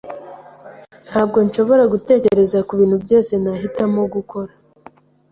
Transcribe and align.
Ntabwo 1.09 1.37
nshobora 1.45 1.83
gutekereza 1.93 2.59
kubintu 2.67 2.97
byose 3.03 3.33
nahitamo 3.43 4.01
gukora. 4.13 4.51